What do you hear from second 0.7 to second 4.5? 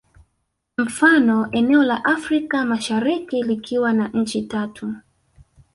Mfano eneo la Afrika Mashariki likiwa na nchi